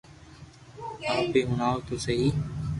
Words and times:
آپ 1.15 1.27
ھي 1.35 1.41
ھڻاو 1.49 1.77
تو 1.87 1.95
سھي 2.05 2.15